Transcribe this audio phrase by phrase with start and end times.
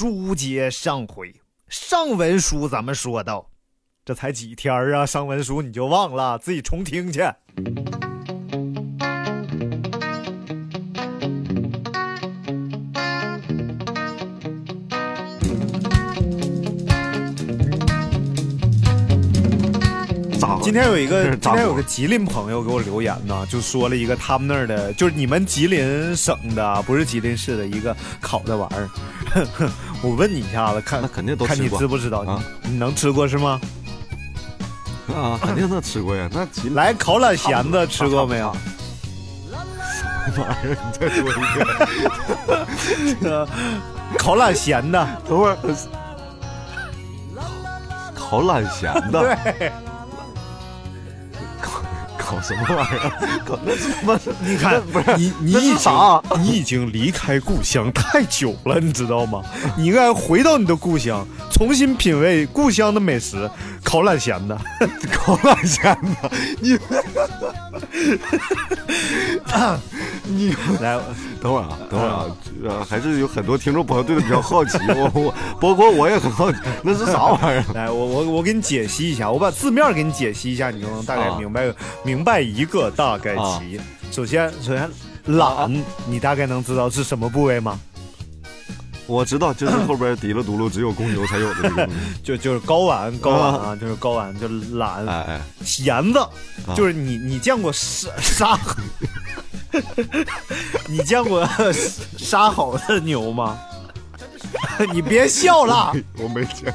[0.00, 1.34] 书接上回，
[1.68, 3.50] 上文书咱们说到，
[4.04, 7.18] 这才几天啊，上文书你就忘了，自己重听去。
[20.62, 28.88] 今天有一个 今天有个吉林朋友给我留言呢，就说了一个他们那儿的，就是你们吉林省的，不是吉林市的一个烤的玩意儿。
[30.02, 32.24] 我问你一下子，看那肯定都看你知不知道？
[32.24, 33.60] 你你能吃过是吗？
[35.14, 36.28] 啊，肯定能吃过呀。
[36.32, 38.54] 那来烤懒咸子吃过没有？
[40.30, 40.76] 什么玩意儿？
[40.84, 43.48] 你再说一个。
[44.18, 45.56] 烤懒咸的，等会儿。
[48.14, 49.20] 烤懒咸的。
[49.58, 49.72] 对。
[52.30, 53.40] 搞什么玩意儿？
[53.44, 54.18] 搞那什么？
[54.44, 55.92] 你看，不是你，你已经
[56.42, 59.40] 你已经离开故乡太久了，你知道吗？
[59.76, 63.48] 你应该回到你的故乡，重新品味故乡的美食。
[63.82, 64.58] 烤懒咸的，
[65.10, 66.78] 烤懒咸的，你。
[70.30, 71.00] 你来，
[71.40, 72.26] 等会儿啊，等会儿啊，
[72.64, 77.64] 呃，还是有很多听众朋友对他比较好奇， 我我包括我也很好奇，那是啥玩意儿？
[77.74, 81.72] 来，我我我给你解析一下，我把字面给你解析一下，你就能大概明白
[82.04, 83.80] 明白一个大概齐。
[84.10, 84.90] 首先，首先，
[85.24, 85.72] 懒，
[86.06, 87.78] 你大概能知道是什么部位吗？
[89.06, 91.88] 我知道，就是后边滴了嘟噜，只有公牛才有的这个，
[92.22, 95.06] 就就是睾丸，睾丸啊，就是睾丸，就懒。
[95.06, 96.20] 哎哎，弦子，
[96.76, 98.58] 就是你你见过杀杀？
[100.88, 101.46] 你见过
[102.16, 103.58] 杀好的牛吗？
[104.92, 106.72] 你别笑了， 我没见。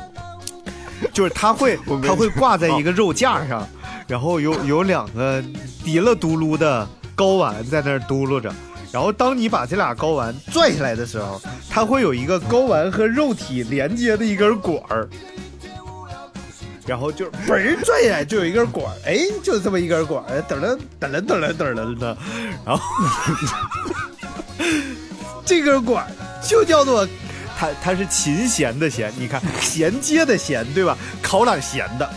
[1.11, 3.67] 就是它会，它会挂在一个肉架上，
[4.07, 5.43] 然后有有两个
[5.83, 8.53] 滴了嘟噜的睾丸在那儿嘟噜着，
[8.91, 15.07] 然后当你把这俩睾丸拽下来的时候，它会有一个睾丸和肉体连接的一根管儿。
[16.85, 22.15] 然后就嘣一转眼就有一根管，哎，就这么一根管，噔噔噔噔噔噔噔噔，
[22.65, 22.81] 然后
[25.45, 26.05] 这根管
[26.41, 27.07] 就叫做。
[27.55, 30.97] 它它是琴弦的弦，你看衔接的弦，对吧？
[31.21, 32.09] 烤懒弦的，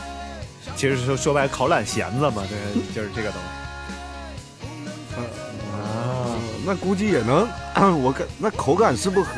[0.75, 2.56] 其实说说白烤懒弦子嘛，这
[2.94, 3.38] 就是这个东
[5.15, 5.21] 西。
[5.76, 6.34] 啊，
[6.65, 7.47] 那估计也能，
[8.03, 9.31] 我感那口感是不合。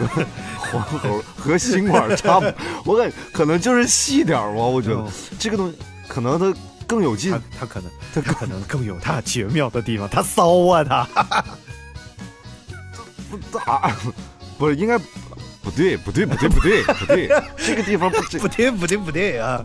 [0.71, 2.47] 黄喉和心管差不，
[2.85, 4.61] 我感可能就是细点儿吧。
[4.61, 5.05] 我觉得
[5.39, 6.55] 这个东西可能它
[6.87, 10.09] 更有劲，它可能它可能更有它绝妙的地方。
[10.09, 11.07] 它骚啊，它
[13.31, 13.95] 不咋
[14.59, 14.99] 不是应该
[15.63, 19.65] 不对不对不对不对不对，这个地方不不 对不对不对啊，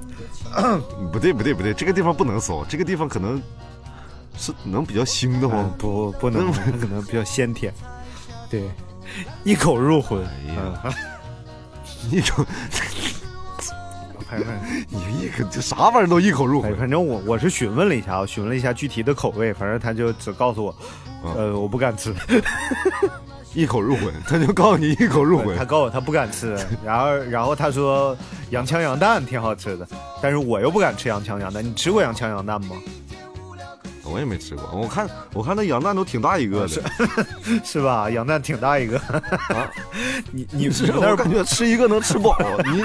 [1.11, 3.41] 不对不对不对，这个地方不能骚，这个地方可能
[4.37, 5.73] 是能比较腥的吗？
[5.77, 7.73] 不不能，可能比较鲜甜，
[8.49, 8.69] 对。
[9.43, 10.21] 一口入魂，
[12.11, 12.45] 一口，
[14.89, 16.75] 你一口这啥玩意儿都一口入魂。
[16.77, 20.75] 反正我我是询问了一下，我询问了一下具体的口味，反正他就只告诉我，
[21.35, 22.13] 呃，我不敢吃。
[23.53, 25.55] 一口入魂，他就告诉你一口入魂。
[25.55, 28.17] 他告诉我他不敢吃，然后然后他说
[28.49, 29.87] 洋枪羊蛋挺好吃的，
[30.23, 31.63] 但是我又不敢吃洋枪羊蛋。
[31.63, 32.75] 你吃过洋枪羊蛋吗？
[34.13, 36.81] 我也没吃过，我看我看那羊蛋都挺大一个的，
[37.65, 38.07] 是吧？
[38.11, 39.67] 羊蛋挺大一个，啊，
[40.31, 42.37] 你你是我感觉吃一个能吃饱，
[42.71, 42.83] 你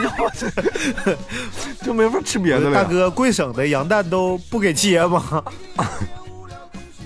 [1.85, 2.83] 就没法吃别的了。
[2.83, 5.45] 大哥，贵省的羊蛋都不给切吗？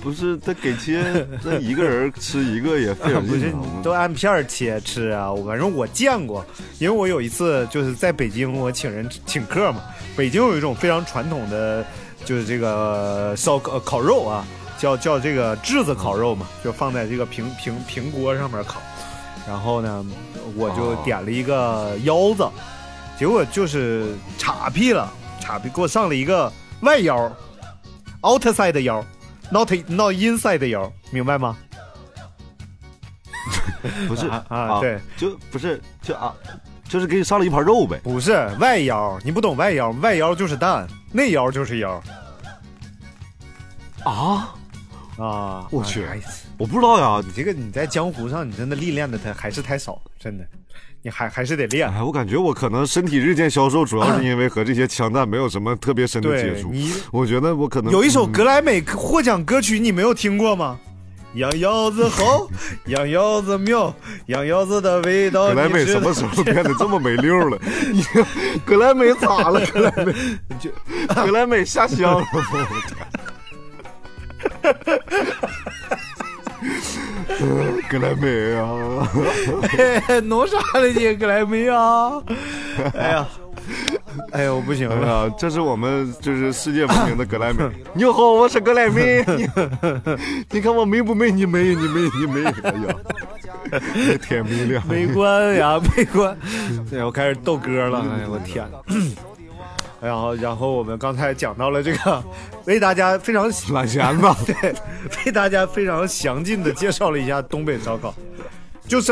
[0.01, 5.31] 不是，他给切，那一个人吃一个也费点不是，都按片切吃啊。
[5.45, 6.47] 反正我见过，
[6.79, 9.81] 因为我有一次就是在北京，我请人请客嘛。
[10.17, 11.85] 北京有一种非常传统的。
[12.25, 14.45] 就是这个烧烤烤肉啊，
[14.79, 18.81] 叫叫这个炙子烤肉嘛，就放在这个平平平锅上面烤。
[19.47, 20.05] 然后呢，
[20.57, 22.49] 我就点了一个腰子，
[23.19, 27.31] 结果就是岔劈了，岔劈给我上了一个外腰
[28.21, 29.05] ，outside 的腰
[29.51, 31.57] ，not not inside 的腰，明白吗？
[34.07, 36.33] 不是啊，对，就不是就啊，
[36.93, 37.99] 就是给你上了一盘肉呗。
[38.05, 40.87] 不是外腰，你不懂外腰，外腰就是蛋。
[41.11, 42.03] 内腰就是腰，
[44.05, 44.55] 啊
[45.17, 45.67] 啊！
[45.71, 46.05] 我去，
[46.59, 47.25] 我不知道呀。
[47.27, 50.45] 你这个你在江湖上，你真的历练的太还是太少，真的，
[51.01, 51.89] 你还还是得练。
[51.89, 56.71] 哎，我感觉我可能身体日渐消瘦，主要是因为和这些枪弹没有什么特别深的接触。
[56.71, 60.79] 你，我觉得我可能有一首格莱美获奖歌曲，你没有听过吗？
[61.35, 62.47] 羊腰子好，
[62.87, 63.95] 羊腰子妙，
[64.27, 65.49] 羊腰子的味道。
[65.49, 67.59] 格莱美什么时候变得这么没溜了？
[67.91, 68.05] 你
[68.65, 69.65] 格莱美咋了？
[69.67, 70.13] 格莱美
[70.61, 70.71] 就
[71.15, 72.27] 格莱美下乡了。
[77.89, 79.09] 格莱美啊！
[80.25, 82.23] 弄啥了你格莱美啊？
[82.95, 83.27] 哎呀，
[84.33, 85.29] 哎呦，我不行了！
[85.39, 87.65] 这是我们就是世界闻名的格莱美。
[87.95, 89.25] 你好，我是格莱美。
[90.51, 91.31] 你看我美不美？
[91.31, 92.45] 你美，你美，你美！
[92.45, 96.37] 哎呀，天明亮，没关呀，美观！
[96.93, 98.01] 哎呀，我开始逗歌了。
[98.01, 98.69] 哎呀，我天！
[100.01, 102.25] 然后，然后我们刚才讲到了这个，
[102.65, 104.37] 为大家非常懒闲吧？
[104.45, 104.75] 对，
[105.25, 108.13] 为大家非常详尽的介绍了一下东北烧烤，
[108.93, 109.11] 就是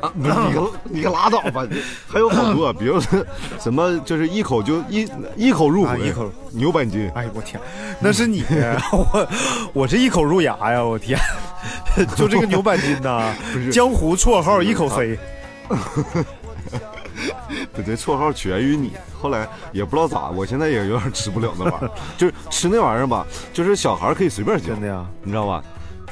[0.00, 1.64] 啊，你可你可拉倒吧！
[2.08, 3.24] 还有好多，比如说
[3.60, 7.08] 什么，就是一口就一一口入魂，一口牛板筋。
[7.14, 7.60] 哎我天，
[8.00, 8.42] 那是你，
[8.90, 9.28] 我
[9.72, 10.82] 我是一口入牙呀！
[10.82, 11.16] 我天，
[12.16, 13.32] 就这个牛板筋呐，
[13.70, 15.16] 江湖绰号一口飞。
[17.72, 18.94] 对对，绰号起源于你。
[19.22, 21.90] 后来也不知道咋，我现在也有点吃不了那玩意儿。
[22.18, 25.62] 就是吃那玩意儿吧，就是小孩可以随便嚼，真的呀，你知道吧？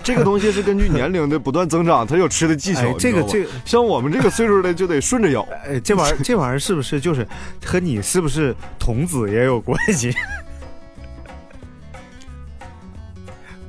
[0.04, 2.92] 这个东西是根据年龄的不断增长，它有吃的技巧。
[2.98, 5.46] 这个这个，像我们这个岁数的就得顺着咬。
[5.66, 7.26] 哎，这玩意儿这玩意儿是不是就是
[7.64, 10.12] 和你是不是童子也有关系？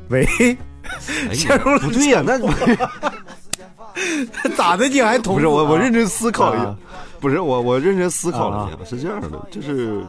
[0.09, 0.25] 喂，
[1.81, 2.37] 不对呀，那
[4.55, 4.87] 咋的？
[4.87, 5.35] 你还童？
[5.35, 6.75] 不是我，我认真思考一下。
[7.23, 10.05] 不是我，我认真思考了一下，是这样的，就是，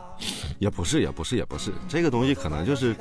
[0.59, 2.93] 也不是，也不是，也不是，这个东西可能就是，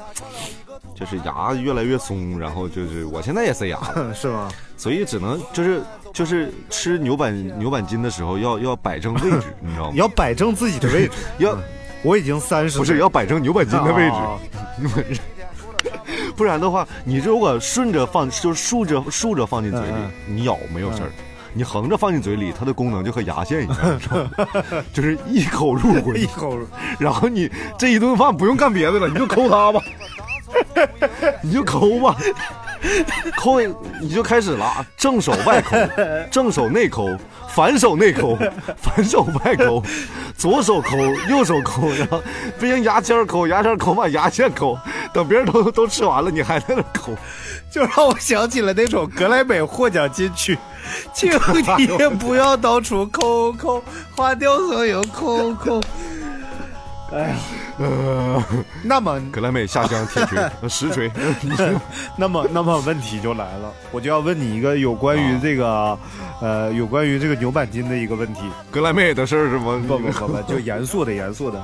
[0.94, 4.52] 就是牙越来越松，然后就是我现在也塞牙了， 是吗？
[4.78, 5.82] 所以只能就是
[6.14, 9.94] 就是吃牛板牛板筋的时候要要摆正位置，你知道吗？
[9.96, 11.14] 要摆正自己的位置，
[11.44, 11.58] 要
[12.04, 14.12] 我已经三十，不是要摆正牛板筋的位
[15.10, 15.20] 置，
[16.38, 19.88] 不然的话，你如果顺着放，就是竖着竖着放进嘴里，
[20.28, 21.10] 你咬没有事儿。
[21.54, 24.00] 你横着放进嘴里，它的功能就和牙线一样，
[24.92, 26.58] 就是一口入魂，一口。
[27.00, 29.82] 然后你这一顿饭不用干别的了，你就抠它吧，
[31.44, 32.18] 你就抠吧，
[33.38, 33.60] 抠
[34.02, 35.78] 你就开始了，正手外抠，
[36.30, 37.18] 正手内抠，
[37.50, 38.38] 反手内抠，
[38.78, 39.84] 反手外抠，
[40.38, 40.98] 左手抠，
[41.30, 42.22] 右手抠，然后
[42.60, 44.78] 不行牙签抠，牙签抠把牙线抠，
[45.14, 47.14] 等别人都都吃完了，你还在那抠，
[47.72, 50.58] 就让我想起了那种格莱美获奖金曲。
[51.14, 51.32] 请
[51.78, 53.82] 你 不要到处抠抠，
[54.16, 55.82] 花掉所有抠抠。
[57.14, 57.36] 哎呀，
[57.84, 58.44] 呃，
[58.82, 60.40] 那么格莱美下乡铁锤
[60.70, 61.12] 实锤。
[62.18, 65.98] 那么，那么问题就来了，我就要问你一个有关于这个，
[66.42, 68.42] 呃，有关于这个牛板筋的一个问题。
[68.72, 69.84] 格莱美的事儿是吗？
[69.88, 71.62] 不不不不， 就严肃的严肃的，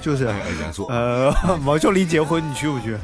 [0.00, 0.86] 就是严肃。
[0.86, 1.30] 呃，
[1.64, 2.96] 王秀丽结婚，你去不去？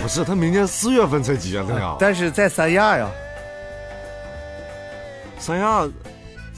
[0.00, 1.96] 不是，他明年四月份才结的呀。
[1.98, 3.08] 但是在三亚呀。
[5.38, 5.86] 三亚，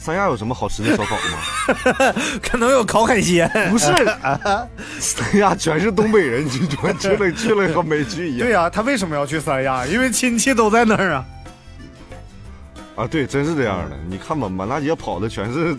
[0.01, 2.15] 三亚有什么好吃的烧烤吗？
[2.41, 3.51] 可能有烤海鲜。
[3.71, 3.87] 不是，
[5.01, 8.47] 三亚全是东北人，去去了去了和没去一样。
[8.47, 9.85] 对呀，他为什么要去三亚？
[9.87, 11.27] 因为亲戚都在那儿啊。
[12.97, 13.97] 啊，对，真是这样的。
[14.09, 15.77] 你看吧，满大街跑的全是，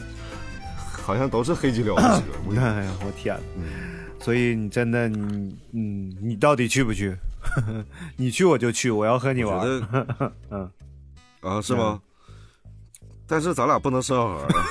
[0.91, 2.21] 好像都是黑吉辽的车。
[2.61, 3.35] 哎呀，我天！
[4.21, 7.15] 所以你真的，你嗯，你到底去不去？
[8.15, 9.65] 你去我就去，我要和你玩。
[10.51, 10.69] 嗯，
[11.41, 11.99] 啊，是吗？
[13.29, 14.65] 但是咱俩不能生小孩啊。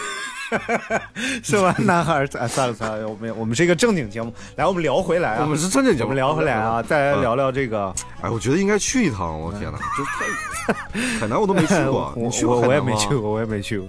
[1.43, 5.43] 生完男孩，哎，算了算了，我们我们是一个正经节目，来，我们聊回来啊。
[5.43, 7.94] 我们是正经节目，我们聊回来啊，再来聊聊这个。
[8.22, 13.87] 哎，我觉得应该去一趟，我天哪， 就太海南我都没去过，你去过我也没去过，我也没去过。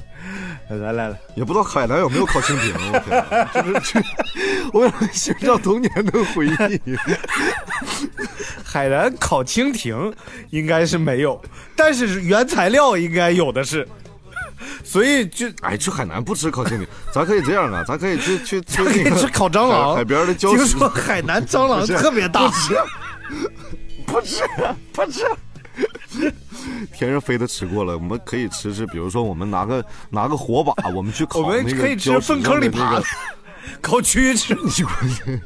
[0.70, 4.00] 来来来，也不知道海南有没有烤蜻蜓，我天，就是去，
[4.74, 6.98] 我想寻找童年的回忆。
[8.66, 10.14] 海南烤蜻蜓
[10.50, 11.42] 应该是没有，
[11.74, 13.88] 但是原材料应该有的是，
[14.84, 20.58] 所以就哎，去海南不吃烤蜻蜓，咱可以这样啊，咱可以去去 去可以吃烤蟑螂，海边的礁石。
[20.58, 22.76] 听说海南蟑螂特别大，不吃，
[24.06, 24.44] 不吃，
[24.92, 25.26] 不吃。
[26.94, 33.04] 天上飞的吃过了，我们可以吃吃，比如说我们拿个拿个火把，我们去烤那个可以吃粪坑里爬的，
[33.82, 34.54] 烤蛆吃。
[34.56, 35.42] 你关键，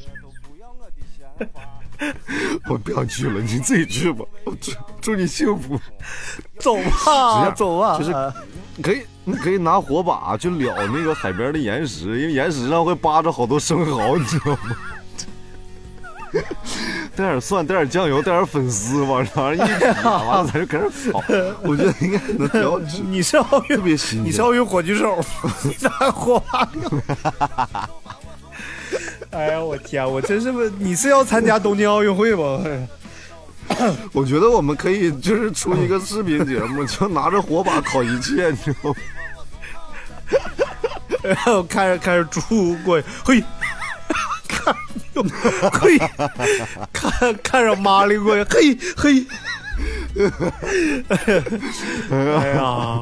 [2.68, 4.26] 我不想去了，你自己去吧。
[4.60, 5.80] 祝祝你幸福，
[6.60, 7.98] 走吧，走吧。
[7.98, 8.12] 就是
[8.82, 14.60] 可以，你可以拿火把去燎那个海边的岩石，因为岩石上会扒着好多生蚝，你知道吗？
[17.16, 19.64] 带点蒜，带点酱油，带点粉丝，往上一挤，
[20.04, 21.24] 完了咱就开始烤。
[21.62, 23.04] 我觉得应该能挺好吃。
[23.04, 25.16] 你是奥运，特别新你是奥运火炬手，
[25.82, 26.68] 拿火把。
[29.30, 32.64] 哎呀，我天，我真是不，你是要参加东京奥运会吗？
[34.14, 38.96] 我觉得我们可以就是出一个视频节目，就拿着火把烤一切，你知道吗？
[41.22, 43.44] 然后开着开着猪过去，嘿，
[44.48, 44.76] 看。
[45.80, 45.98] 嘿，
[46.92, 49.26] 看看着麻利过去，嘿嘿。
[52.12, 53.02] 哎呀，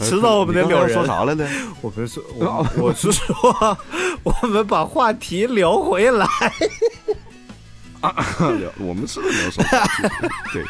[0.00, 1.46] 迟早我们得了人说啥来着？
[1.80, 3.78] 我们是，我 我是说，
[4.22, 6.26] 我们把话题聊回来。
[8.58, 9.64] 聊，我们是聊说，
[10.52, 10.64] 对，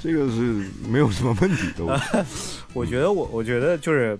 [0.00, 1.84] 这个是没有什么问题的。
[2.72, 4.18] 我觉得， 我我觉得就是，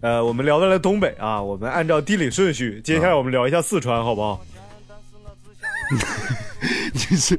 [0.00, 4.44] 呃，我们聊到了东北啊，我们按照地理顺序，接下来我们聊一下四川，好不好？
[6.92, 7.38] 你是。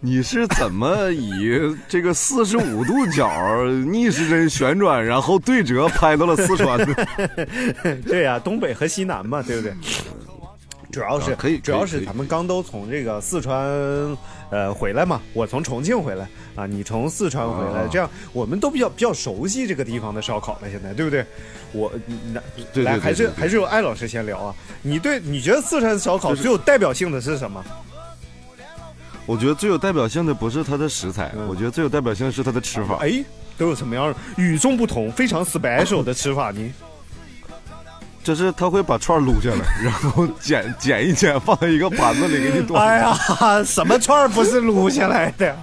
[0.00, 1.52] 你是怎么以
[1.88, 7.96] 这个四十五度角逆时针旋转，然后对折拍到了四川的？
[8.04, 9.72] 对呀，东北和西南嘛，对不对？
[10.90, 13.66] 主要是可以，主要是咱们刚都从这个四川
[14.50, 21.24] 呃回来嘛，我从重庆回来啊，你从四川回来，这样我们都比较比较熟悉这个地方的烧烤了，现在对不对？
[21.72, 21.92] 我
[22.32, 27.62] 那来还是还是由艾老师先聊啊，你对你觉得四川烧烤最有代表性的是什么？
[29.26, 32.96] 我觉得最有代表性的不是它的食材，我觉得最有代表性的是它的吃法。
[33.02, 33.22] 哎，
[33.58, 36.72] 都有什么样与众不同、非常 special 的吃法呢？
[38.28, 42.86] 就是他会把串撸下来， 然后剪剪一剪，放在一个盘子里给你端。
[42.86, 45.56] 哎呀，什么串不是撸下来的？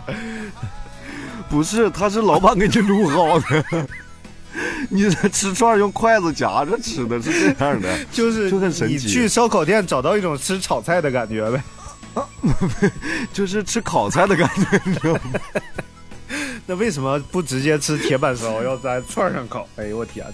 [1.47, 3.87] 不是，他是老板给你撸好的。
[4.89, 8.93] 你吃串用筷子夹着吃的是这样的，就是就很神奇。
[8.95, 11.61] 你去烧烤店找到一种吃炒菜的感觉呗。
[13.31, 15.19] 就是吃烤菜的感觉，你知道吗？
[16.65, 19.67] 那为什么不直接吃铁板烧，要在串上烤？
[19.77, 20.25] 哎呦我天！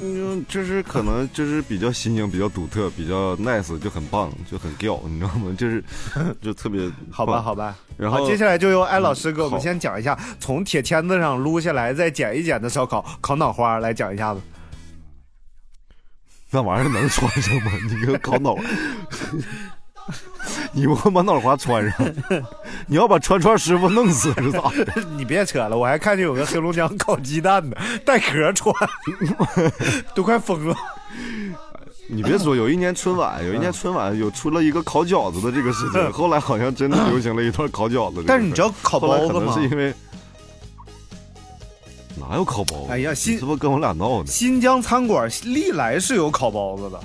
[0.00, 5.54] 嗯，就是可能就是比较新颖、比较独特、比较 nice，就很棒，就很吊，你知道吗？
[5.58, 5.82] 就是
[6.40, 7.76] 就特别好吧，好吧。
[7.96, 14.40] 然后接下来就由艾老师给我们先讲一下，从铁签子上撸下来再剪一剪的烧烤烤脑花，来讲一下子。
[16.50, 17.72] 那玩意儿能穿上吗？
[17.90, 18.56] 你个烤脑。
[20.72, 22.14] 你不会把脑花穿上？
[22.86, 25.02] 你要把串串师傅弄死是咋的？
[25.16, 28.74] 你别扯了，我还看见有个黑龙江烤鸡蛋的，带壳穿，
[30.14, 30.76] 都快疯了。
[32.10, 38.24] 你别说，有一年春晚，有一年春晚有出了一个烤饺子的这个事情，后来好像真的流行了一段烤饺子。
[38.26, 39.52] 但是你知道烤包子吗？
[39.52, 39.92] 是因为
[42.16, 42.92] 哪有烤包子？
[42.92, 44.26] 哎呀，新是不是跟我俩闹呢？
[44.26, 46.98] 新疆餐馆历来是有烤包子的。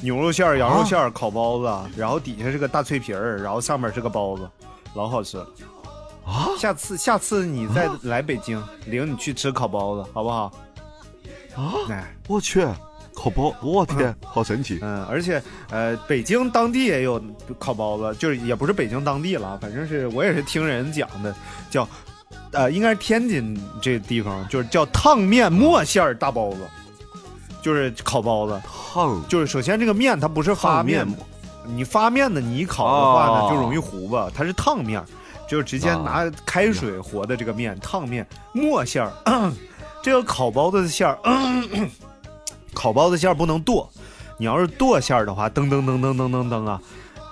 [0.00, 4.48] 牛肉馅儿、羊肉馅儿、烤包子，然后底下是个大脆皮儿，然后上面是个包子，
[4.94, 5.38] 老好吃。
[6.26, 6.48] 啊！
[6.58, 10.52] 下次下次你再来北京，领你去吃烤包子，好不好？
[11.54, 12.08] 啊！
[12.26, 12.66] 我去，
[13.14, 14.78] 烤包，我天，好神奇。
[14.80, 17.22] 嗯，而且呃，北京当地也有
[17.58, 21.34] 烤包子，就是也不是北京当地了，反正是我也是听人讲的，
[21.70, 21.86] 叫
[22.52, 26.58] 呃，应该是天津这地方，就是叫烫面墨馅儿大包子。
[27.64, 28.60] 就是烤包子，
[28.92, 29.26] 烫。
[29.26, 31.08] 就是首先这个面它不是发面，
[31.64, 35.02] 你发面的你一烤的话呢就容易糊吧，它是烫面，
[35.48, 39.50] 就是直接拿开水和的这个面烫面磨馅儿，
[40.04, 41.18] 这个烤包子的馅儿，
[42.74, 43.88] 烤包子馅儿不能剁，
[44.36, 46.78] 你要是剁馅儿的话，噔噔噔噔噔噔噔啊，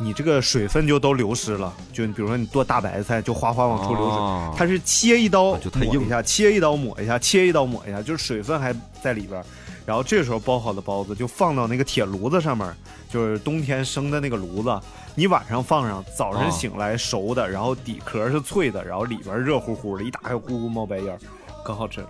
[0.01, 4.19] 你这个水分就都流失了，就比如说你剁大白菜就哗哗往出流水，
[4.57, 9.45] 它是切一刀抹一下，切一刀抹一下，切一刀抹一下，就是水分还在里边。
[9.85, 12.75] 然后这时候包好的包子就放到那个铁炉子上面，
[13.11, 14.81] 就是冬天生的那个炉子。
[15.15, 21.19] 你晚上放上，早晨醒来熟的，然后底壳是脆的，然后里边热乎乎的，一打开呼呼冒白烟，
[21.65, 22.09] 可好吃了。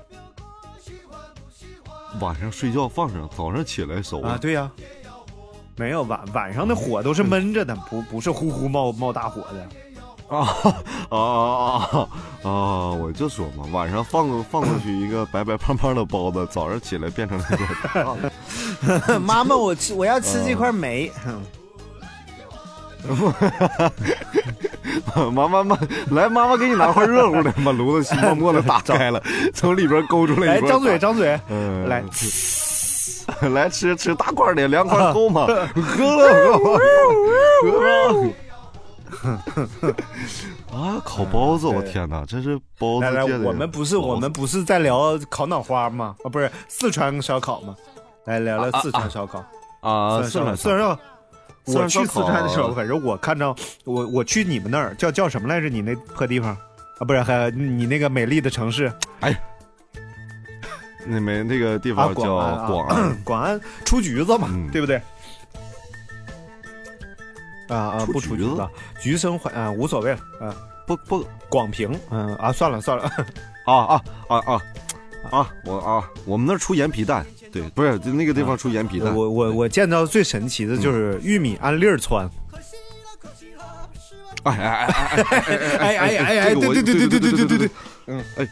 [2.21, 4.39] 晚上睡觉放上，早上起来熟啊？
[4.39, 4.71] 对呀，
[5.77, 9.69] 没有晚晚上的火都是闷着的，不不是呼呼冒冒大火的。
[10.39, 10.49] 啊
[11.11, 12.09] 啊啊
[12.43, 12.91] 啊！
[12.91, 17.57] 我就说嘛，晚上放放过去一个白白胖胖的包子，早上起来变成了一
[19.07, 19.21] 个。
[19.21, 21.13] 妈妈，我吃我要吃这块煤。
[25.35, 25.79] 妈妈妈，
[26.13, 29.23] 来，妈妈给你拿块热乎的，把炉子心默默的打开了，
[29.53, 30.61] 从里边勾出来一。
[30.61, 31.39] 来，张嘴，张嘴，
[31.87, 32.03] 来，
[33.51, 35.47] 来吃吃大块的，两块够吗？
[35.47, 36.73] 喝了，喝
[37.69, 38.33] 了。
[40.73, 41.01] 啊！
[41.05, 46.17] 烤包子，我天哪，这是包子来来，我们不是我们不是在聊烤脑花吗？
[46.25, 47.77] 啊，不是四川烧烤吗？
[48.25, 49.45] 来聊聊四川烧烤
[49.81, 50.23] 啊！
[50.23, 51.01] 四川四川烧烤，
[51.67, 55.69] 我去四川的时候，反正我看着我我去你们那儿叫叫什么来着？
[55.69, 56.51] 你那破地方
[56.99, 57.05] 啊？
[57.07, 58.93] 不是，还你那个美丽的城市？
[59.21, 59.37] 哎，
[61.07, 62.23] 那没那个地方叫
[62.67, 65.03] 广安， 广安出橘子嘛，对不对？
[67.73, 68.07] 啊啊！
[68.07, 68.69] 不出橘子，
[69.01, 70.55] 橘生还啊，无所谓了啊！
[70.87, 73.05] 不不，广平，嗯啊，算了算了，
[73.67, 74.63] 啊啊啊啊
[75.31, 75.51] 啊！
[75.65, 79.15] 我啊，我们那儿出盐皮蛋，对，不是就那个地方出盐皮蛋。
[79.15, 82.29] 我我我见到最神奇的就是玉米按粒儿穿，
[84.43, 87.71] 哎哎哎哎哎哎哎哎哎，对对对对对对对对对，
[88.07, 88.49] 嗯哎，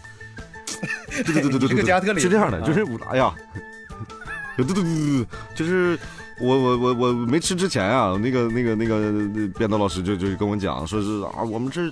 [1.11, 3.35] 对对对对对这个加特林是这样的，就是哎呀，
[4.57, 5.99] 对对对对对，就是
[6.41, 11.83] 我我我我没吃之前啊，那个那个那个编导老师就就跟我讲，说是啊，我们这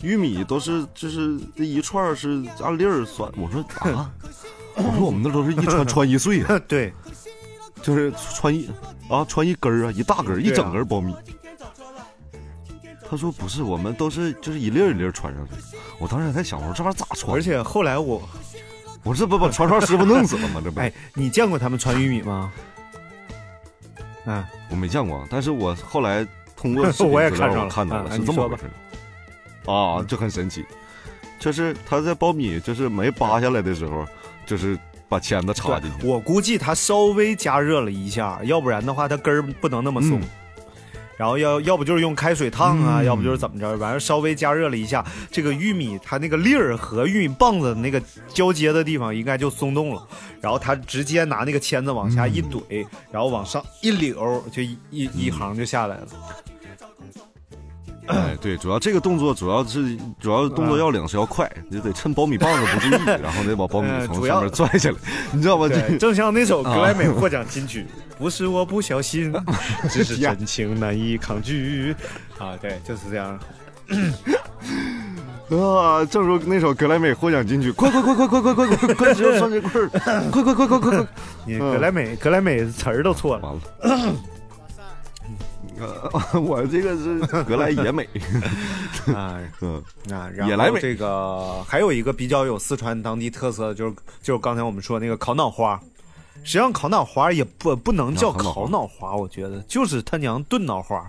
[0.00, 3.60] 玉米都是就是这一串是按粒儿算，我说
[3.92, 4.10] 啊，
[4.74, 6.92] 我说我们那都是一串串一穗啊，对，
[7.82, 8.68] 就是穿一
[9.08, 11.14] 啊穿一根儿啊，一大根儿一整根儿苞米。
[13.08, 15.52] 他说不是，我们都是就是一粒儿一粒儿穿上去。
[15.98, 17.36] 我当时还在想，我说这玩意儿咋穿？
[17.36, 18.20] 而且后来我，
[19.02, 20.62] 我这不把传传师傅弄死了吗？
[20.64, 22.50] 这不， 哎，你见过他们穿玉米吗？
[24.26, 26.26] 嗯，我没见过，但是我后来
[26.56, 29.72] 通过视频 资料看到了，啊是这么回事儿。
[29.72, 30.64] 啊，就很神奇，
[31.38, 34.06] 就是他在苞米就是没扒下来的时候，
[34.46, 36.06] 就是把签子插进去。
[36.06, 40.20] 我估计它稍微加热了一下，要不然的话它根儿不能那么松。
[40.20, 40.28] 嗯
[41.22, 43.04] 然后要要不就是用开水烫啊，嗯。
[43.04, 50.04] 要不就是怎么着，完了稍微加热了一下，这个玉米它那个粒儿和玉米棒子那个交接的地方应该就松动了，
[50.40, 56.06] 然后他直接拿那个签子往下一怼，然后往上一溜，就一一一行就下来了。
[58.06, 64.96] 哎，对，主要这个动作主要是主要动作要领是要快，你就得趁苞米棒子不注意， 然后得把苞米从上面拽下来，
[65.32, 65.68] 你知道吧？
[66.00, 67.86] 正像那首格莱美获奖金曲，
[68.18, 69.32] 不是我不小心，
[69.88, 71.94] 只是真情难以抗拒。
[72.38, 73.38] 啊，对，就是这样。
[75.52, 79.88] 啊，正如那首格莱美获奖金曲，快快快快快快快快有双截棍儿，
[80.30, 81.06] 快快快快快快，
[81.46, 83.42] 你格莱美，格莱美词儿都错了。
[83.42, 84.14] 完了。
[85.82, 88.08] 呃， 我这个是格莱野美，
[89.14, 95.80] 啊 嗯，啊，然也来美后这个还有一个比较有四川当地特色的，就是就是刚才我们说那个烤脑花。
[96.44, 101.08] 实际上烤脑花也不不能叫啊烤脑花我觉得就是他娘炖脑花，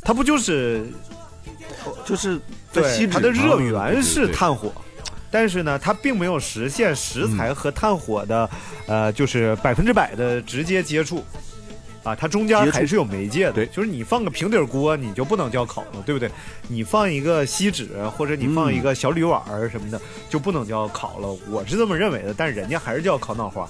[0.00, 0.84] 它不就是
[2.04, 2.36] 就是
[2.72, 4.72] 在对它的热源是炭火，
[5.30, 8.50] 但是呢，它并没有实现食材和炭火的、
[8.86, 11.24] 呃，就是百分之百的直接接触。
[12.02, 16.30] 啊，它中间还是有媒介的，对就是你放个平底锅，你就不能叫烤了，对不对？
[16.68, 21.28] 你放一个锡纸或者你放一个小铝碗儿什么的，就不能叫烤了。
[21.48, 23.68] 我是这么认为的，但是人家还是叫烤脑花。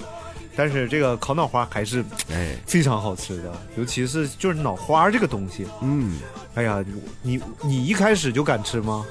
[0.55, 5.65] 但是这个烤脑花还是哎，非常好吃的，尤其是就是脑花这个东西。
[5.81, 6.19] 嗯，
[6.53, 6.83] 哎呀，
[7.21, 9.05] 你你一开始就敢吃吗？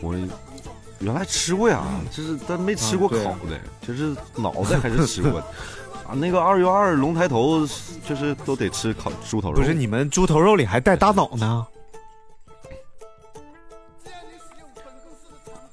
[0.00, 0.16] 我
[0.98, 3.16] 原来吃过呀，就是但没吃过烤
[3.48, 5.46] 的，就是脑袋还是吃过的。
[6.12, 7.66] 啊，那个二月二龙抬头，
[8.06, 9.56] 就是都得吃烤猪头肉。
[9.56, 11.66] 不是，你们猪头肉里还带大脑呢？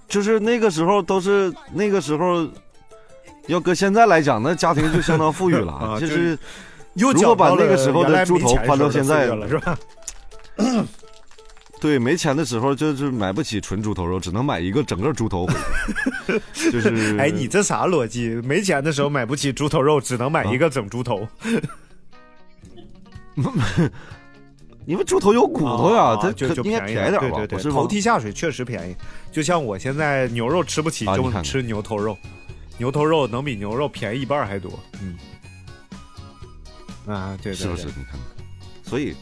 [0.08, 2.48] 就是那个时候都是那个时候，
[3.48, 5.74] 要搁现在来讲，那家庭就相当富裕了。
[5.76, 6.40] 啊就就是
[6.94, 9.78] 又如果把那个时候的猪头搬到现在了，是吧？
[11.80, 15.54] 对没钱的时候，就是买不起纯猪头肉，只能买一个整个猪头回
[16.54, 16.72] 去。
[16.72, 18.30] 就是 哎，你这啥逻辑？
[18.44, 21.28] 没钱的时候买不起猪头肉，只能买一个整猪头。
[24.86, 27.20] 因为猪头有骨头呀，啊它就就便宜点吧？
[27.20, 27.88] 对对对，不是吗头？
[27.88, 28.96] 蹄下水确实便宜。
[29.32, 32.18] 就像我现在牛肉吃不起，就吃牛头肉。
[32.78, 34.80] 牛头肉能比牛肉便宜一半还多。
[35.02, 35.16] 嗯。
[37.06, 37.86] 啊，对对是不是？
[37.86, 38.20] 你看看，
[38.84, 39.16] 所以，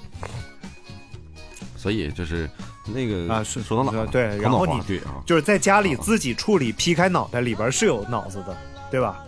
[1.78, 2.50] 所以就是
[2.86, 4.08] 那个啊是说到哪了？
[4.08, 8.58] 对然后你对啊，就是在家里自己处理，劈开脑袋里边是有脑子的，
[8.90, 9.20] 对吧？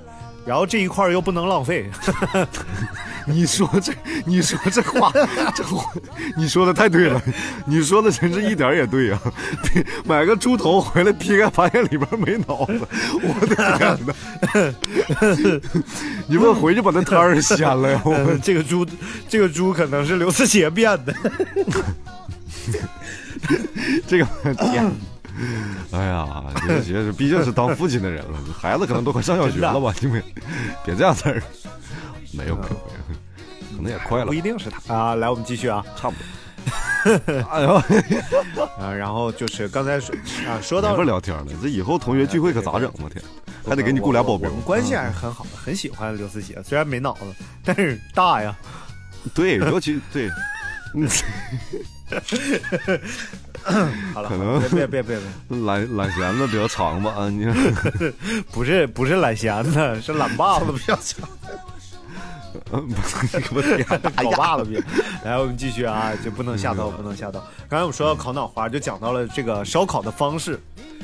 [0.45, 1.87] 然后这一块又不能浪费，
[3.27, 3.93] 你说这，
[4.25, 5.11] 你说这话，
[5.53, 5.83] 这话，
[6.35, 7.21] 你说的太对了，
[7.67, 9.21] 你说的真是一点儿也对啊！
[9.61, 12.79] 对 买个猪头回来劈开，发现里边没脑子，
[13.21, 14.73] 我的天哪！
[16.25, 18.01] 你们回去把那摊儿掀了呀！
[18.05, 18.83] 我们 这个猪，
[19.27, 21.13] 这个猪可能是刘四杰变的。
[24.07, 24.91] 这个天，
[25.91, 29.93] 哎呀，这这是毕竟是当父亲的人了，孩子可能都快上小学了吧？
[30.01, 30.23] 你们
[30.83, 31.41] 别这样事儿，
[32.33, 32.71] 没有没有没
[33.13, 35.15] 有，可能也快了不，一定是他啊。
[35.15, 36.23] 来，我们继续啊差不多。
[37.49, 37.75] 哎呦，
[38.77, 40.13] 啊，然后就是刚才说
[40.47, 42.91] 啊，说到没法聊天了，这以后同学聚会可咋整？
[43.01, 43.23] 我天，
[43.65, 44.55] 还得给你雇俩保镖我。
[44.55, 47.23] 们关系还是很好的，很喜欢刘思杰，虽然没脑子，
[47.63, 48.53] 但是大呀。
[49.33, 50.29] 对，尤其对，
[50.95, 51.07] 嗯
[54.13, 57.11] 好了，可能别别别别别，懒懒弦子比较长吧？
[57.17, 57.45] 啊，你
[58.51, 61.27] 不是不是懒弦子，是懒把子比较长，
[62.71, 62.87] 嗯
[63.49, 63.85] 不是我天，
[64.23, 64.81] 搞把子比。
[65.23, 67.45] 来，我们继续啊，就不能吓到，不能吓到。
[67.67, 70.59] 刚才我们说到烤脑花，就讲到了这个烧烤的方式。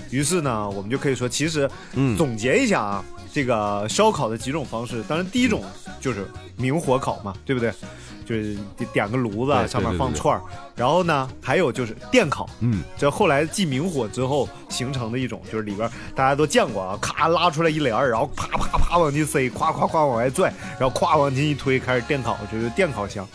[0.10, 5.64] 于是呢，我们就可以说，其实嗯总结一下啊，这个烧烤的几种方式，当然第一种
[6.00, 7.74] 就是明火烤嘛，对不对？
[8.26, 10.42] 就是点点个炉子，上面放串儿，
[10.76, 23.28] 然后呢，还有就是电烤，嗯，这后来继明火之后形成的一种，就是里边大家都见过啊，咔拉出来一帘儿，然后啪啪啪往进塞，夸夸夸往外拽，然后夸往进一推，开始电烤，这就是电烤箱。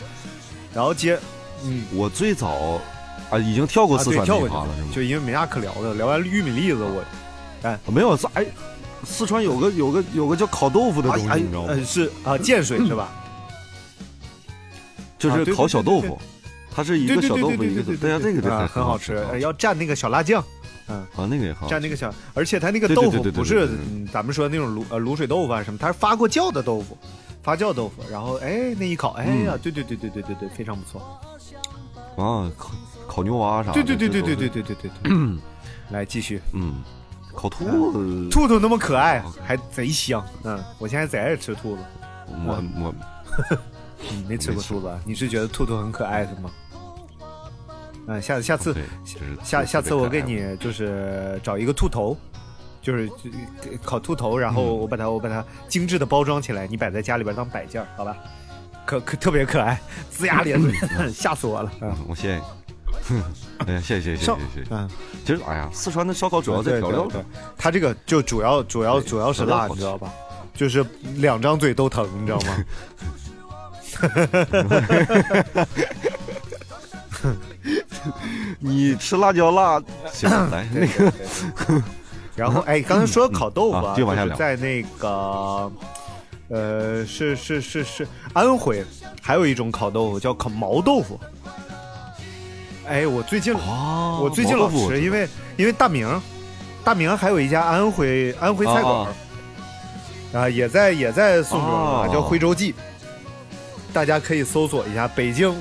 [0.74, 1.18] 然后接，
[1.64, 2.81] 嗯，我最早
[3.31, 4.88] 啊已经跳过啊四川那一趴了，是吗？
[4.92, 7.05] 就因为没啥可聊的，聊完玉米粒子，我
[7.62, 8.44] 哎没有，哎，
[9.05, 11.68] 四川有个有个有个叫烤豆腐的东西，哎你知道吗？
[11.68, 13.09] 呃是啊建水是吧？
[15.21, 16.19] 就是烤小豆腐，
[16.75, 20.43] 它是一个小豆腐，一个对呀，这个很好吃，要蘸那个小辣酱，
[20.89, 23.69] 嗯啊那个也好，蘸那个小，而且它那个豆腐不是
[24.13, 26.97] 咱们说的那种卤呃卤水豆腐啊什么，它是发过酵的豆腐，
[27.43, 31.01] 发酵豆腐，然后哎那一烤，哎呀，对对对对对对对，非常不错。
[32.17, 32.71] 啊烤
[33.07, 35.39] 烤牛蛙啥的，对对对对对对对对对对。
[35.91, 36.83] 来继续，嗯，
[37.35, 40.25] 烤兔子，兔兔那么可爱，还贼香。
[40.45, 41.83] 嗯，我现在贼爱吃兔子。
[42.47, 42.95] 我我
[44.09, 45.01] 你没吃过兔子啊？
[45.05, 46.51] 你是觉得兔兔很可爱是吗？
[48.07, 48.75] 嗯，下下次
[49.45, 52.17] 下下次我给你就是找一个兔头，
[52.83, 53.09] 就是
[53.85, 58.17] 烤兔头，然后我把它我把它精致的包装起来，你摆在家里边当摆件，好吧？
[58.87, 59.81] 可可特别可爱，
[60.13, 60.73] 龇牙咧嘴，
[61.13, 61.71] 吓死我了。
[61.83, 63.23] 嗯嗯，我谢谢你。
[63.59, 64.67] 哎呀，谢谢谢谢谢谢。
[64.71, 64.91] 嗯，
[65.25, 67.23] 其实，哎呀，四川的烧烤主要在调料上
[67.57, 70.13] 它这个就主要主要主要是辣，你知道吧？
[70.55, 70.85] 就是
[71.17, 72.57] 两张嘴都疼，你知道吗？
[78.59, 79.81] 你吃辣椒辣，
[80.12, 80.66] 行，来。
[80.72, 81.12] 那个，
[82.37, 83.94] 然后哎，刚才说烤豆腐啊
[84.37, 85.70] 在那个
[86.48, 88.85] 呃，是是是是安徽
[89.22, 91.18] 还有一种烤豆腐叫烤毛豆腐。
[92.88, 96.20] 哎，我最近哦我最近老吃，因为因为大明，
[96.83, 99.09] 大明还有一家安徽安徽菜馆
[100.33, 102.74] 啊，也在也在宋州啊，哦叫徽州记，
[103.92, 105.55] 大家可以搜索一下北京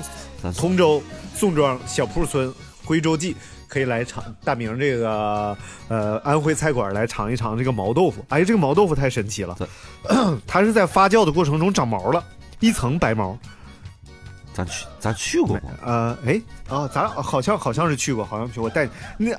[0.56, 1.02] 通州
[1.34, 2.52] 宋庄小铺村
[2.84, 3.36] 徽州记，
[3.68, 5.56] 可以来尝大明这个
[5.88, 8.24] 呃安徽菜馆来尝一尝这个毛豆腐。
[8.28, 9.56] 哎，这个毛豆腐太神奇了，
[10.46, 12.24] 它是在发酵的过程中长毛了，
[12.60, 13.38] 一层白毛。
[14.52, 15.62] 咱去咱去过吗？
[15.84, 19.32] 呃，哎啊，咱好像好像是去过，好像去过，但那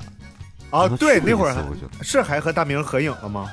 [0.70, 1.56] 啊对，那会儿
[2.02, 3.52] 是还和大明合影了吗？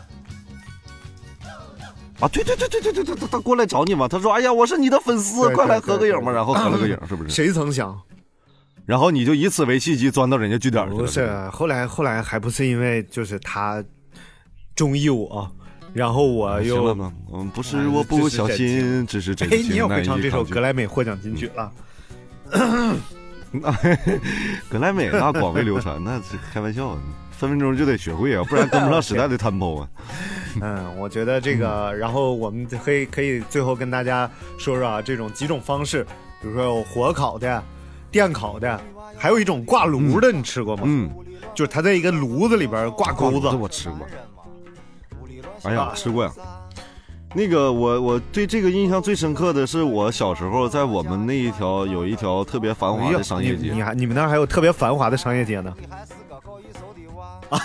[2.20, 7.30] 啊，对对对对对对对，他他过来找你嘛，他说：“哎呀，我是你的粉丝，快来合个影嘛。”然后合了个影， 是不是？
[7.30, 7.96] 谁曾想，
[8.84, 10.98] 然后你就以此为契机钻到人家据点去了。
[10.98, 13.82] 不是，后来后来还不是因为就是他
[14.74, 15.48] 中意我，
[15.92, 17.12] 然后我行又了吗？
[17.32, 21.72] 嗯，不是哎我不小心，只是真哎，你也会唱这首格莱美获奖金曲了？
[24.68, 26.98] 格莱美那广为流传，那是开玩笑，
[27.38, 29.88] 分分钟就得学会啊，不然跟不上时代的 tempo 啊。
[30.60, 36.04] 嗯，我觉得这个，然后我们可以可以最后跟大家说说啊，这种几种方式，
[36.42, 37.62] 比如说有火烤的、
[38.10, 38.80] 电烤的，
[39.16, 40.82] 还有一种挂炉的，你吃过吗？
[40.84, 41.08] 嗯，
[41.54, 43.98] 就是它在一个炉子里边挂钩子这，我吃过。
[45.62, 46.32] 哎呀，吃过呀。
[47.34, 55.72] 那个我我对这个印象最深刻的是我小时候在我们那一条有一条特别繁华的商业街你你，还你们那儿还有特别繁华的商业街呢？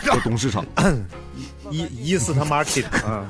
[0.06, 0.66] 叫东市场
[1.70, 3.26] 伊伊斯特 market 啊，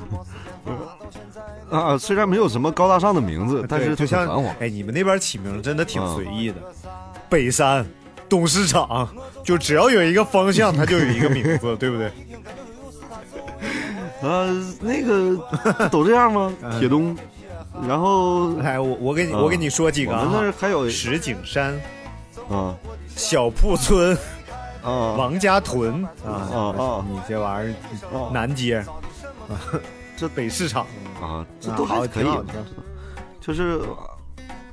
[1.70, 1.98] 啊。
[1.98, 4.28] 虽然没有什么高大上的名字，但是就像。
[4.60, 6.56] 哎，你们那边起名真的挺嗯随意的，
[7.30, 7.86] 北山、
[8.28, 9.08] 董事长，
[9.44, 12.08] 就只要有一个方向，它就有一个名字，对不对？
[14.22, 14.48] 啊，
[14.82, 16.54] 那个都这样吗？
[16.62, 17.16] 嗯铁东，
[17.88, 21.74] 然后哎，我我给你嗯我给你说几个我们还有石景山、
[22.50, 22.76] 啊
[23.16, 24.18] 小铺村、
[24.84, 29.56] 啊王家屯啊啊啊你这玩意儿啊南街啊，
[30.18, 30.86] 这北市场
[31.22, 32.28] 啊，这都还可以
[33.40, 33.82] 就是。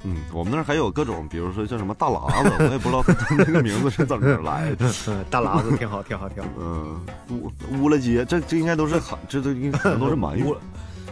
[0.03, 4.91] 嗯，我们那儿还有各种，比如说叫什么大喇子，我也不知道 它那个名字是怎么来的。
[5.09, 6.49] 嗯，大喇子挺好，挺好，挺好。
[6.59, 10.57] 嗯，乌乌拉街，这这应该都是韩，这都应该都是满语乌。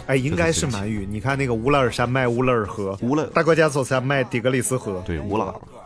[0.07, 1.07] 哎，应该是满语。
[1.07, 5.03] 你看那个乌拉尔山脉乌拉尔河，乌拉，大国家走山脉底格里斯河。
[5.05, 5.45] 对乌拉。
[5.45, 5.78] 哎呦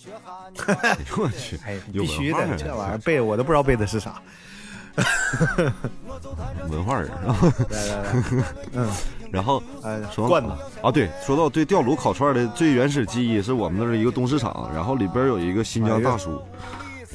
[1.16, 4.20] 我去，哎，有必须的，这玩意儿背我都不知道背的是啥。
[6.68, 7.10] 文化人。
[7.70, 8.04] 来来来，
[8.74, 8.90] 嗯，
[9.30, 10.50] 然后呃，说罐子，
[10.82, 16.42] 啊，对，说到对吊炉烤串的最原始记忆，是我们那儿一个东市场，然后里边有一个新疆大叔，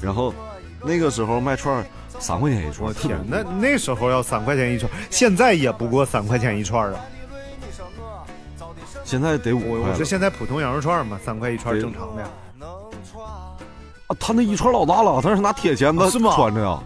[0.01, 0.33] 然后
[0.81, 1.85] 那个时候卖串儿
[2.19, 6.99] 三块钱一串，我天，那那时候要三块钱一串，现在也不过三块钱一串啊。
[9.03, 12.27] 现在得五块我我是现在普通羊肉串嘛，三块一串对正常的
[14.19, 16.79] 他那一串老大了，他是拿铁钳子啊是吗穿着呀，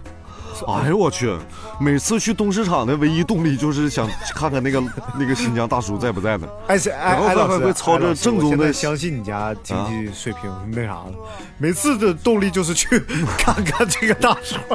[0.67, 1.33] 哎呦我去！
[1.79, 4.83] 每次去东市场的唯一动力就是想 看看那个
[5.17, 6.45] 那个新疆大叔在不在呢。
[6.67, 11.13] 哎，是哎然后哎，老师还会操着正宗的相信你家经济水平那啥了，
[11.57, 12.99] 每次的动力就是去
[13.39, 14.57] 看看这个大叔。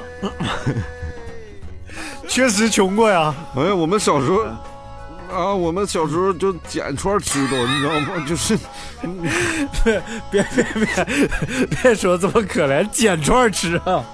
[2.27, 4.39] 确实穷过呀，哎，我们小时候
[5.35, 8.25] 啊，我们小时候就捡串吃都，你知道吗？
[8.27, 8.57] 就是
[9.83, 14.05] 别别别别别说这么可怜，捡串儿吃啊！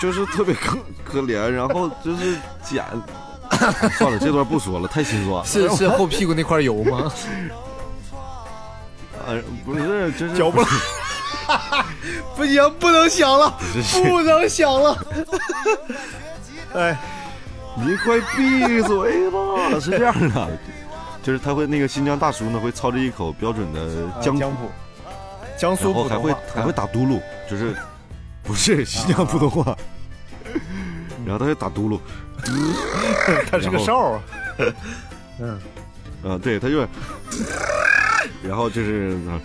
[0.00, 2.84] 就是特别可可怜，然后就是捡。
[3.98, 5.44] 算了，这段不说了，太心酸了。
[5.44, 7.12] 是是后屁股那块油吗？
[9.26, 10.66] 呃， 不是，就是嚼不了。
[12.34, 13.54] 不行，不能想了，
[13.92, 14.98] 不能想了。
[16.74, 16.98] 哎，
[17.76, 19.38] 你快闭嘴吧！
[19.80, 20.48] 是这样的，
[21.22, 24.70] 就是他会那个新疆大叔呢会操着一口标准的江江浦，
[25.58, 26.54] 江苏还会普通话。
[26.54, 27.74] 还会打嘟噜，就是
[28.42, 29.76] 不是新疆普通话，
[31.26, 31.98] 然后他就打嘟噜，
[33.50, 34.20] 他是个哨啊。
[36.24, 36.88] 啊，对，他就是，
[38.42, 39.36] 然后就是啊，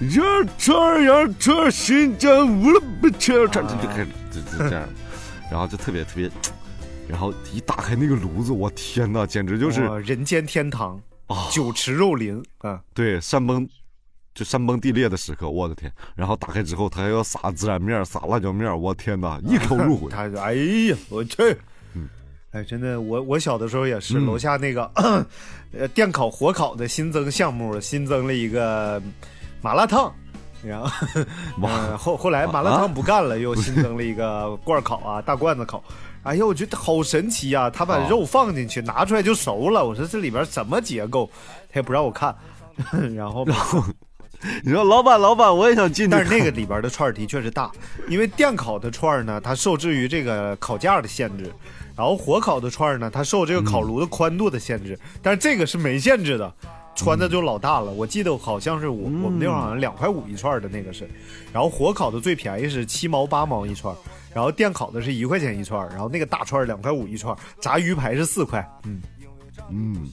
[0.00, 0.24] 羊
[0.58, 4.82] 串羊串新疆乌鲁木齐串，就就开始就就这样，
[5.50, 6.30] 然后就特别特别，
[7.08, 12.80] 然后一打开那个炉子，我天呐，简直就是人间天堂，啊，酒池肉林啊！
[12.92, 13.66] 对，山崩，
[14.34, 15.90] 就山崩地裂的时刻，我的天！
[16.14, 20.10] 然后打开之后，他还要撒孜然面，撒辣椒面，我天呐，一口入魂。
[20.10, 21.56] 他说：“哎呀，我去！”
[22.52, 24.90] 哎，真的，我我小的时候也是，嗯楼下那个
[25.72, 29.00] 呃电烤火烤的新增项目，新增了一个
[29.60, 30.12] 麻辣烫，
[30.62, 30.90] 然后
[31.62, 35.82] 呃后后来麻辣烫不干了， 又新增了一个罐烤啊，大罐子烤。
[36.28, 39.82] 哎呀，我觉得好神奇呀、他把啊肉放进去，拿出来就熟了。
[39.82, 41.30] 我说这里边什么结构？
[41.72, 42.36] 他也不让我看，
[43.16, 43.46] 然后
[44.62, 46.10] 你说老板，老板，我也想进去。
[46.10, 47.72] 但是那个里边的串儿的确是大，
[48.08, 51.50] 因为电烤的串儿呢，它受制于这个烤架的限制，
[51.96, 56.54] 然后火烤的串儿呢，它受这个烤炉的宽度的限制，但是这个是没限制的，
[56.98, 57.92] 穿的就老大了。
[57.92, 61.08] 我记得好像是我、我们那会儿好像两块五一串的那个是，
[61.52, 63.94] 然后火烤的最便宜是七毛八毛一串，
[64.34, 69.00] 然后电烤的是一块钱一串，然后那个大串两块五一串，炸鱼排是四块，嗯
[69.70, 70.08] 嗯，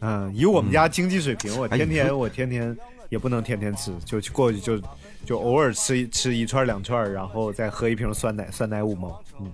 [0.00, 2.76] 嗯，以我们家经济水平，我天天我天天
[3.08, 4.80] 也不能天天吃，就去过去就
[5.26, 9.20] 就偶尔吃一吃一串两串，然后再喝一瓶酸奶，酸奶五毛。
[9.40, 9.52] 嗯，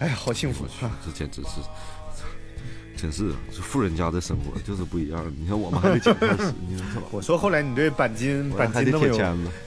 [0.00, 0.90] 哎呀，好幸福啊！
[1.06, 1.60] 这简直是，
[2.96, 5.24] 真是这富人家的生活就是不一样。
[5.38, 7.02] 你看我们还得捡钻石，你说？
[7.10, 9.18] 我说后来你对钣金钣金那么有。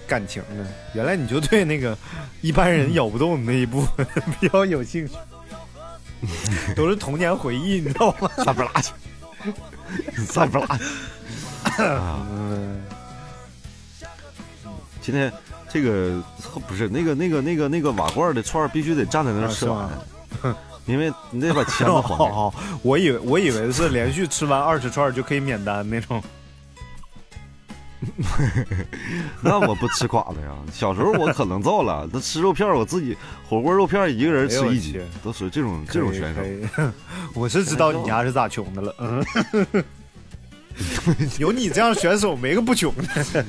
[0.08, 1.98] 感情呢，原来你就对那个
[2.42, 4.08] 一般人咬不动的那一部分
[4.40, 5.14] 比较有兴趣，
[6.76, 8.32] 都是童年回忆，你知道吗？
[8.38, 8.94] 散不拉去，
[10.26, 10.84] 散不拉去。
[15.02, 15.32] 今天
[15.70, 16.24] 这个
[16.68, 19.92] 不是那个那个那个那个瓦罐的串儿必须得站在那儿吃完吗，
[20.88, 22.24] 因为你得把签子还给。
[22.26, 26.24] 哦，我以为我以为是连续吃完二十串就可以免单那种。
[29.42, 30.56] 那我不吃垮了呀。
[30.72, 33.18] 小时候我可能造了，那吃肉片我自己
[33.50, 36.42] 火锅肉片一个人吃一斤去，都属于这种这种选手
[37.34, 39.26] 我是知道你家是咋穷的了，嗯，
[41.40, 43.44] 有你这样选手没个不穷的。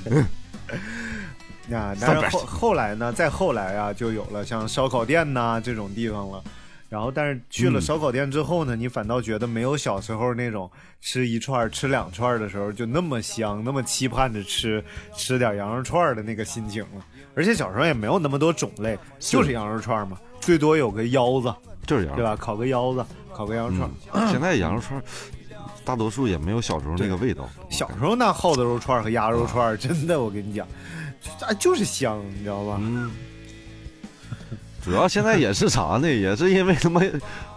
[1.68, 6.42] 那，但是后后来呢，再后来啊，就有了像烧烤店呐、这种地方了。
[6.88, 10.70] 然后，但是去了嗯烧烤店之后呢，你反倒觉得没有小时候那种
[11.00, 14.82] 吃一串、吃两串的时候就那么香，那么期盼着吃
[15.14, 17.04] 吃点羊肉串的那个心情了。
[17.34, 21.54] 而且小时候也没有那么多种类，就是羊肉串嘛，最多有个腰子，
[21.86, 22.16] 就是羊肉。
[22.16, 22.34] 对吧？
[22.36, 23.90] 烤个腰子，烤个羊肉串。
[24.12, 25.00] 嗯，现在羊肉串
[25.84, 27.48] 大多数也没有小时候那个味道。
[27.70, 30.66] 小时候那耗子肉串和鸭肉串儿，真的，我跟你讲，
[31.20, 32.78] 就啊就是香，你知道吧？
[32.80, 33.10] 嗯，
[34.88, 36.08] 主要现在也是啥呢？
[36.08, 37.02] 也是因为他妈，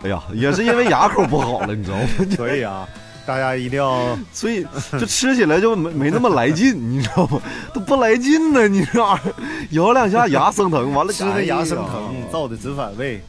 [0.04, 2.08] 哎呀， 也是因为牙口不好了，你知道吗？
[2.36, 2.86] 所以啊，
[3.26, 4.68] 大家一定要 所以
[5.00, 7.42] 就吃起来就没没那么来劲，你知道吗？
[7.74, 9.34] 都不来劲呢，你这玩意儿
[9.70, 13.24] 咬两下牙生疼，完了吃的牙生疼，造的直反胃，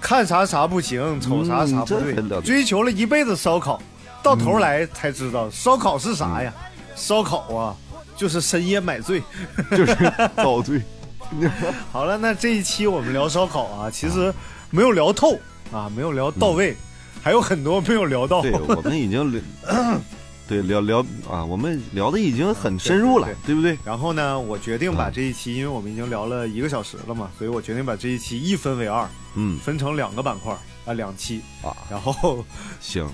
[0.00, 3.78] 看啥啥不行，瞅啥啥不对追求了一辈子烧烤，
[4.22, 6.50] 到头来才知道烧烤是啥呀？
[6.94, 7.76] 烧烤啊，
[8.16, 9.22] 就是深夜买醉。
[9.72, 9.94] 就是
[10.36, 10.80] 遭罪。
[11.92, 14.32] 好了，那这一期我们聊烧烤啊，其实
[14.70, 15.38] 没有聊透
[15.72, 16.76] 啊，没有聊到位，
[17.22, 18.42] 还有很多没有聊到。
[18.42, 19.40] 对，我们已经聊，
[20.48, 23.76] 对聊聊啊，我们聊的已经很深入了对，对不对？
[23.84, 32.44] 然后呢，我决定把嗯这一期，因为我们已经聊了一个小时了嘛，所以我决定把这一期一分为二，嗯分成两个板块啊，两期，啊，然后
[32.80, 33.08] 行。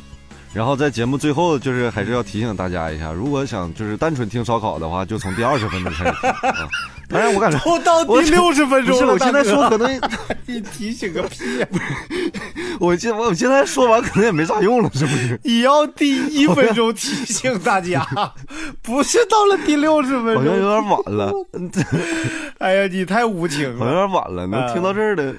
[0.53, 6.69] 然后在节目最后，就是还是要提醒大家一下，如果想就是单纯听烧烤的话，就从第二十分钟开始听啊。
[7.13, 10.01] 当然我感觉我到第我六十分钟了，我现在说可能，
[10.47, 11.67] 你提醒个屁呀！
[12.81, 15.39] 我现我现在说完可能也没啥用了，是不是？
[15.45, 18.05] 你要第一分钟提醒大家，
[18.83, 20.73] 不是到了第六十分好像有。
[20.73, 21.33] 点晚了，
[22.59, 24.07] 哎呀，你太无情好像有。
[24.07, 24.47] 点晚了。
[24.47, 25.35] 能听到这儿的，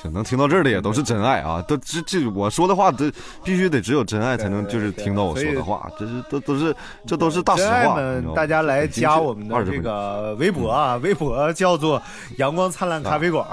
[0.00, 1.60] 行，能听到这儿的也都是真爱啊！
[1.62, 3.10] 都这这我说的话，这
[3.42, 6.74] 必须得只有真爱才能就是听到我说的话，这是都都是
[7.06, 8.00] 这都是大实话。
[8.34, 12.00] 大家来加我们的这个微博啊，微博叫做
[12.38, 13.44] “阳光灿烂咖啡馆”，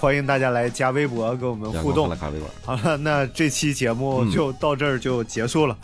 [0.00, 2.18] 欢迎大家来加微博跟我们互动阳光。
[2.18, 2.50] 咖啡馆。
[2.64, 5.76] 好了，那这期节目就到这儿就结束了。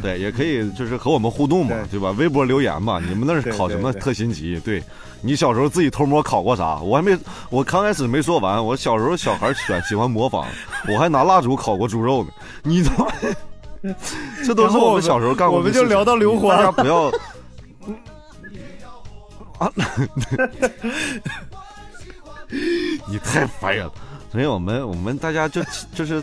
[0.00, 2.10] 对，也可以就是和我们互动嘛，对吧？
[2.12, 4.58] 微博留言嘛，你们那对是考什么特新级？
[4.60, 4.82] 对
[5.24, 6.78] 你小时候自己偷摸烤过啥？
[6.80, 8.62] 我还没，我刚开始没说完。
[8.62, 10.44] 我小时候小孩喜喜欢模仿，
[10.86, 12.30] 我还拿蜡烛烤过猪肉呢。
[12.62, 13.10] 你他妈，
[14.44, 15.80] 这都是我们小时候干过的事情。
[15.80, 17.10] 我们就聊到刘欢大家不要。
[19.58, 19.72] 啊！
[23.08, 23.92] 你太烦人了。
[24.30, 25.62] 所以我们我们大家就
[25.94, 26.22] 就是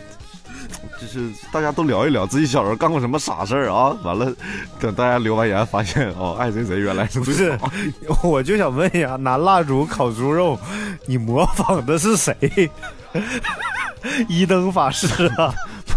[1.00, 3.96] 就是大家都聊一聊自己小时候干过什么傻事儿啊！
[4.02, 4.32] 完了，
[4.78, 7.58] 等大家留完言发现哦，爱谁谁原来是不是，
[8.22, 10.58] 我就想问一下，拿蜡烛烤猪肉，
[11.06, 12.70] 你模仿的是谁？
[14.28, 15.52] 一灯法师啊？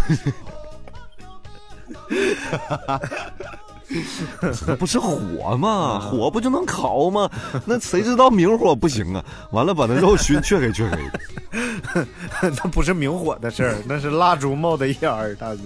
[4.66, 6.00] 那不是火吗？
[6.00, 7.30] 火不就能烤吗？
[7.64, 9.24] 那谁知道明火不行啊？
[9.52, 12.06] 完了，把那肉熏 黢黑黢黑的。
[12.42, 15.60] 那不是明火的事儿，那是蜡烛冒的烟儿，大哥。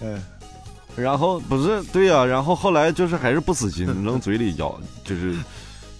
[0.00, 0.20] 嗯，
[0.96, 5.36] 然后不是对呀、然后后来就是还是不死心，扔嘴里咬，就是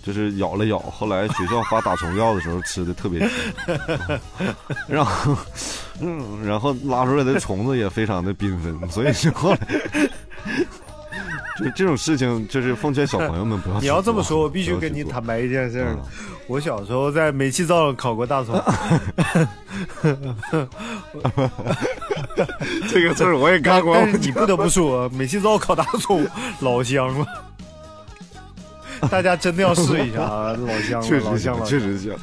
[0.02, 0.78] 就是咬了咬。
[0.78, 4.20] 后来学校发打虫药的时候吃的特别甜，
[4.88, 5.36] 然后
[6.00, 9.58] 嗯，然后拉出来的虫子也非常的缤纷，所以就后来。
[11.58, 13.78] 就这种事情，就是奉劝小朋友们不要。
[13.82, 15.96] 你要这么说，我必须跟你坦白一件事儿。
[16.48, 18.60] 我小时候在煤气灶上烤过大葱，
[22.88, 23.94] 这个字儿我也干过。
[23.94, 26.26] 但是你不得不说，煤气灶烤大葱
[26.60, 27.26] 老香了。
[29.10, 32.14] 大家真的要试一下啊，老香了，确实香，老香了，确实香？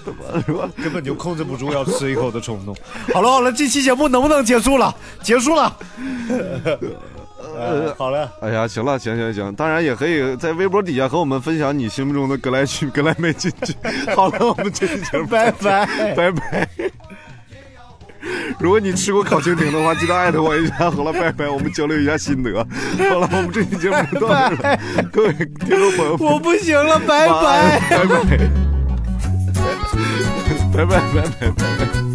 [0.82, 2.76] 根本就控制不住要吃一口的冲动。
[3.14, 4.96] 好了好了，这期节目能不能结束了？
[5.22, 5.78] 结束了。
[7.60, 13.76] 呃，好嘞，哎呀，行了，行行行，当然也可以在微博底下和我们分享你心目中的格莱曲、格莱美进去。
[14.16, 16.70] 好了，我们这期节目拜拜拜拜。
[18.60, 20.92] 如果你吃过烤蜻蜓的话，记得艾特我一下。
[20.92, 22.54] 好了，拜拜，我们交流一下心得。
[22.54, 24.80] 好了，我们这期节目就到这了，
[25.12, 27.82] 各位听众朋友们，我不行了，拜晚拜安。
[27.90, 28.22] 拜拜，
[30.74, 32.09] 拜拜，拜拜，拜拜。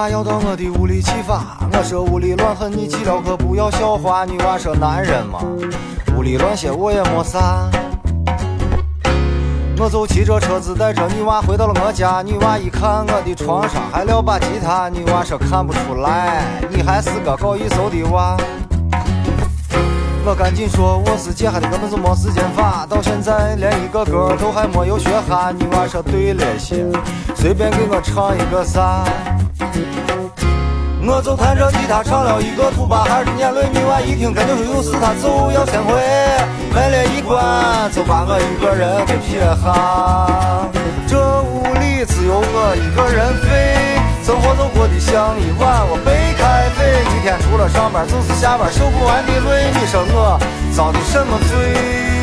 [0.00, 4.24] 娃要到我的屋里去发，我说屋里乱很，你去了可不要笑话。
[4.24, 5.40] 女娃说男人嘛，
[6.16, 7.68] 屋里乱些我也没啥。
[9.78, 18.38] 我就骑着车子带着女娃回到了我家，女娃一看我的床上还撂把吉他，女娃说看不出来，你还是个搞艺术的娃。
[20.24, 25.52] 我赶紧说我是姐哈的，根本就没时间发，到现在连一个歌都还没有学哈。
[25.52, 26.86] 女娃说对了些，
[27.34, 29.04] 随便给我唱一个啥。
[31.02, 35.94] 我就弹着吉他唱了一个土巴孩的眼泪，女娃一听感觉有事，她就要先回，
[36.72, 40.68] 门帘一关就把我一个人给撇下。
[41.08, 50.38] 这屋里只有我一个人飞，生活就过得像一碗我白开水，一天除了上班就是下班，受不完的累，你说我
[50.76, 52.19] 遭的什么罪？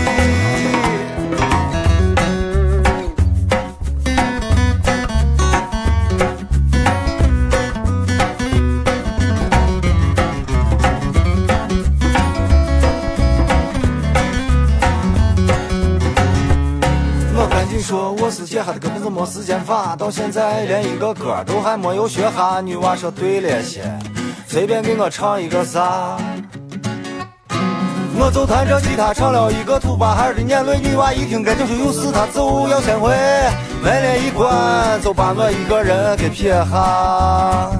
[19.17, 22.61] 没时间发，到现在连一个歌都还没有学哈。
[22.61, 23.81] 女娃说对了些，
[24.47, 26.15] 随便给我唱一个啥。
[28.19, 33.09] 我就弹着吉他唱了一个土巴孩的眼泪，女娃一听感觉有事，她就要先回，
[33.81, 37.71] 门帘一关就把我一个人给撇下。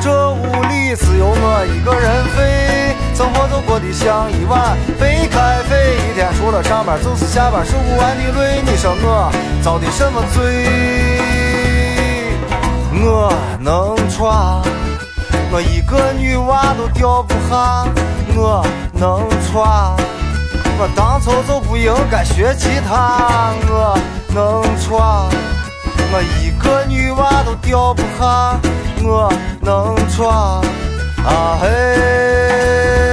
[0.00, 10.68] 这屋里只有我一个人飞，生活就过得像一碗白开水，一天除了上班就是下班，受不完的累，你说我遭的什么罪？
[13.02, 14.60] 我能穿。
[15.50, 17.86] 我一个女娃都吊不下，
[18.34, 18.62] 我
[18.92, 19.96] 能穿。
[20.78, 23.98] 我当初就不应该学吉他，我
[24.34, 25.26] 能穿。
[26.12, 28.60] 我一个女娃都吊不下，
[29.02, 30.28] 我能穿。
[31.24, 33.05] 啊嘿。